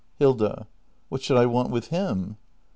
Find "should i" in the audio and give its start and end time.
1.21-1.45